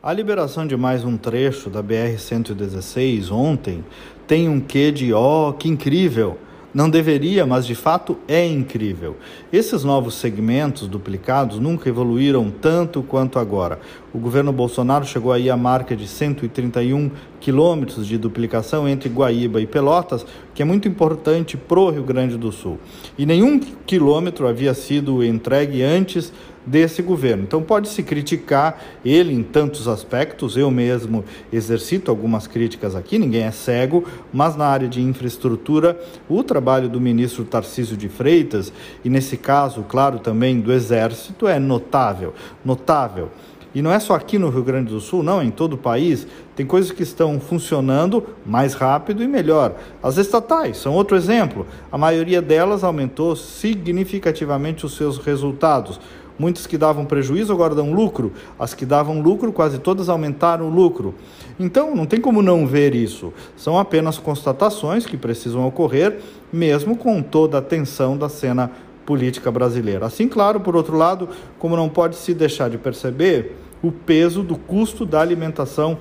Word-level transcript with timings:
A 0.00 0.12
liberação 0.12 0.64
de 0.64 0.76
mais 0.76 1.04
um 1.04 1.16
trecho 1.16 1.68
da 1.68 1.82
BR-116 1.82 3.32
ontem 3.32 3.84
tem 4.28 4.48
um 4.48 4.60
quê 4.60 4.92
de 4.92 5.12
ó, 5.12 5.48
oh, 5.48 5.52
que 5.52 5.68
incrível! 5.68 6.38
Não 6.72 6.88
deveria, 6.88 7.44
mas 7.44 7.66
de 7.66 7.74
fato 7.74 8.16
é 8.28 8.46
incrível. 8.46 9.16
Esses 9.52 9.82
novos 9.82 10.14
segmentos 10.14 10.86
duplicados 10.86 11.58
nunca 11.58 11.88
evoluíram 11.88 12.48
tanto 12.48 13.02
quanto 13.02 13.40
agora. 13.40 13.80
O 14.14 14.18
governo 14.18 14.52
Bolsonaro 14.52 15.04
chegou 15.04 15.32
aí 15.32 15.50
à 15.50 15.56
marca 15.56 15.96
de 15.96 16.06
131 16.06 17.10
quilômetros 17.40 18.06
de 18.06 18.18
duplicação 18.18 18.88
entre 18.88 19.08
Guaíba 19.08 19.60
e 19.60 19.66
Pelotas, 19.66 20.24
que 20.54 20.62
é 20.62 20.64
muito 20.64 20.88
importante 20.88 21.56
para 21.56 21.78
o 21.78 21.90
Rio 21.90 22.02
Grande 22.02 22.36
do 22.36 22.50
Sul. 22.50 22.78
E 23.16 23.24
nenhum 23.24 23.58
quilômetro 23.58 24.46
havia 24.46 24.74
sido 24.74 25.24
entregue 25.24 25.82
antes 25.82 26.32
desse 26.68 27.00
governo. 27.02 27.44
Então 27.44 27.62
pode-se 27.62 28.02
criticar 28.02 28.78
ele 29.04 29.32
em 29.32 29.42
tantos 29.42 29.88
aspectos, 29.88 30.56
eu 30.56 30.70
mesmo 30.70 31.24
exercito 31.52 32.10
algumas 32.10 32.46
críticas 32.46 32.94
aqui, 32.94 33.18
ninguém 33.18 33.44
é 33.44 33.50
cego, 33.50 34.04
mas 34.32 34.54
na 34.54 34.66
área 34.66 34.88
de 34.88 35.00
infraestrutura, 35.00 35.98
o 36.28 36.42
trabalho 36.42 36.88
do 36.88 37.00
ministro 37.00 37.44
Tarcísio 37.44 37.96
de 37.96 38.08
Freitas, 38.08 38.72
e 39.04 39.08
nesse 39.08 39.36
caso, 39.36 39.82
claro, 39.88 40.18
também 40.18 40.60
do 40.60 40.72
Exército, 40.72 41.48
é 41.48 41.58
notável, 41.58 42.34
notável. 42.64 43.30
E 43.74 43.82
não 43.82 43.92
é 43.92 44.00
só 44.00 44.14
aqui 44.14 44.38
no 44.38 44.48
Rio 44.48 44.62
Grande 44.62 44.90
do 44.90 45.00
Sul, 45.00 45.22
não, 45.22 45.42
em 45.42 45.50
todo 45.50 45.74
o 45.74 45.78
país. 45.78 46.26
Tem 46.56 46.64
coisas 46.64 46.90
que 46.90 47.02
estão 47.02 47.38
funcionando 47.38 48.24
mais 48.44 48.74
rápido 48.74 49.22
e 49.22 49.28
melhor. 49.28 49.74
As 50.02 50.16
estatais 50.16 50.78
são 50.78 50.94
outro 50.94 51.16
exemplo. 51.16 51.66
A 51.92 51.98
maioria 51.98 52.40
delas 52.40 52.82
aumentou 52.82 53.36
significativamente 53.36 54.86
os 54.86 54.96
seus 54.96 55.18
resultados. 55.18 56.00
Muitas 56.38 56.68
que 56.68 56.78
davam 56.78 57.04
prejuízo 57.04 57.52
agora 57.52 57.74
dão 57.74 57.92
lucro, 57.92 58.32
as 58.56 58.72
que 58.72 58.86
davam 58.86 59.20
lucro 59.20 59.52
quase 59.52 59.78
todas 59.78 60.08
aumentaram 60.08 60.66
o 60.66 60.70
lucro. 60.70 61.14
Então 61.58 61.96
não 61.96 62.06
tem 62.06 62.20
como 62.20 62.40
não 62.40 62.64
ver 62.64 62.94
isso. 62.94 63.32
São 63.56 63.76
apenas 63.76 64.18
constatações 64.18 65.04
que 65.04 65.16
precisam 65.16 65.66
ocorrer, 65.66 66.20
mesmo 66.52 66.96
com 66.96 67.20
toda 67.20 67.58
a 67.58 67.62
tensão 67.62 68.16
da 68.16 68.28
cena 68.28 68.70
política 69.08 69.50
brasileira. 69.50 70.04
Assim, 70.04 70.28
claro, 70.28 70.60
por 70.60 70.76
outro 70.76 70.94
lado, 70.94 71.30
como 71.58 71.74
não 71.74 71.88
pode 71.88 72.14
se 72.14 72.34
deixar 72.34 72.68
de 72.68 72.76
perceber 72.76 73.56
o 73.82 73.90
peso 73.90 74.42
do 74.42 74.54
custo 74.54 75.06
da 75.06 75.18
alimentação 75.18 75.96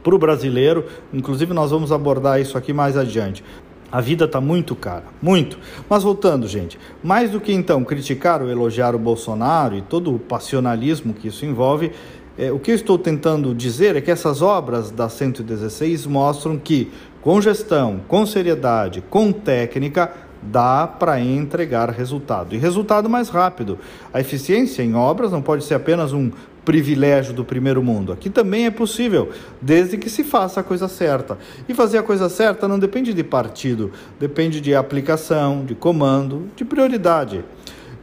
para 0.00 0.14
o 0.14 0.18
brasileiro, 0.18 0.84
inclusive 1.12 1.52
nós 1.52 1.72
vamos 1.72 1.90
abordar 1.90 2.40
isso 2.40 2.56
aqui 2.56 2.72
mais 2.72 2.96
adiante. 2.96 3.42
A 3.90 4.00
vida 4.00 4.26
está 4.26 4.40
muito 4.40 4.76
cara, 4.76 5.02
muito. 5.20 5.58
Mas 5.88 6.04
voltando, 6.04 6.46
gente, 6.46 6.78
mais 7.02 7.32
do 7.32 7.40
que 7.40 7.52
então 7.52 7.82
criticar 7.82 8.40
ou 8.40 8.48
elogiar 8.48 8.94
o 8.94 8.98
Bolsonaro 8.98 9.76
e 9.76 9.82
todo 9.82 10.14
o 10.14 10.18
passionalismo 10.20 11.12
que 11.12 11.26
isso 11.26 11.44
envolve, 11.44 11.90
é, 12.38 12.52
o 12.52 12.60
que 12.60 12.70
eu 12.70 12.76
estou 12.76 12.96
tentando 12.96 13.52
dizer 13.52 13.96
é 13.96 14.00
que 14.00 14.10
essas 14.10 14.40
obras 14.40 14.92
da 14.92 15.08
116 15.08 16.06
mostram 16.06 16.56
que, 16.56 16.92
com 17.20 17.40
gestão, 17.40 18.00
com 18.06 18.24
seriedade, 18.24 19.02
com 19.10 19.32
técnica, 19.32 20.29
dá 20.42 20.86
para 20.86 21.20
entregar 21.20 21.90
resultado. 21.90 22.54
E 22.54 22.58
resultado 22.58 23.08
mais 23.08 23.28
rápido. 23.28 23.78
A 24.12 24.20
eficiência 24.20 24.82
em 24.82 24.94
obras 24.94 25.32
não 25.32 25.42
pode 25.42 25.64
ser 25.64 25.74
apenas 25.74 26.12
um 26.12 26.30
privilégio 26.64 27.32
do 27.32 27.44
primeiro 27.44 27.82
mundo. 27.82 28.12
Aqui 28.12 28.28
também 28.28 28.66
é 28.66 28.70
possível, 28.70 29.30
desde 29.60 29.96
que 29.96 30.10
se 30.10 30.22
faça 30.22 30.60
a 30.60 30.62
coisa 30.62 30.88
certa. 30.88 31.38
E 31.68 31.74
fazer 31.74 31.98
a 31.98 32.02
coisa 32.02 32.28
certa 32.28 32.68
não 32.68 32.78
depende 32.78 33.12
de 33.12 33.24
partido, 33.24 33.92
depende 34.18 34.60
de 34.60 34.74
aplicação, 34.74 35.64
de 35.64 35.74
comando, 35.74 36.48
de 36.54 36.64
prioridade. 36.64 37.44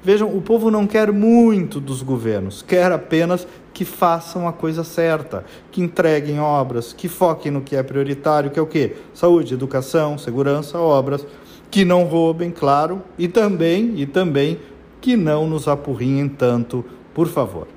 Vejam, 0.04 0.36
o 0.36 0.42
povo 0.42 0.72
não 0.72 0.88
quer 0.88 1.12
muito 1.12 1.80
dos 1.80 2.02
governos, 2.02 2.62
quer 2.62 2.92
apenas 2.92 3.48
que 3.74 3.86
façam 3.86 4.48
a 4.48 4.54
coisa 4.54 4.84
certa, 4.84 5.44
que 5.72 5.82
entreguem 5.82 6.40
obras, 6.40 6.94
que 6.94 7.08
foquem 7.08 7.52
no 7.52 7.62
que 7.62 7.76
é 7.76 7.84
prioritário, 7.84 8.50
que 8.50 8.58
é 8.58 8.62
o 8.62 8.66
quê? 8.66 8.96
Saúde, 9.14 9.54
educação, 9.54 10.18
segurança, 10.18 10.80
obras, 10.80 11.26
que 11.70 11.84
não 11.86 12.04
roubem, 12.04 12.52
claro, 12.52 13.02
e 13.18 13.28
também, 13.28 13.94
e 13.98 14.06
também 14.06 14.60
que 15.02 15.16
não 15.16 15.48
nos 15.48 15.68
apurriem 15.68 16.28
tanto, 16.28 16.84
por 17.14 17.28
favor 17.28 17.68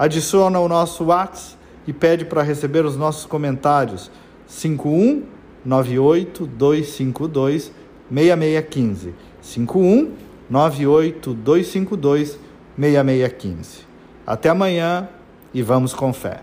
adiciona 0.00 0.58
o 0.58 0.66
nosso 0.66 1.04
WhatsApp 1.04 1.58
e 1.86 1.92
pede 1.92 2.24
para 2.24 2.42
receber 2.42 2.86
os 2.86 2.96
nossos 2.96 3.26
comentários 3.26 4.10
51 4.46 5.24
98 5.62 6.46
252 6.46 7.70
6615 8.10 9.14
51 9.42 10.12
98 10.48 11.34
252 11.34 12.38
6615. 12.78 13.86
Até 14.26 14.48
amanhã 14.48 15.06
e 15.52 15.60
vamos 15.60 15.92
com 15.92 16.10
fé. 16.14 16.40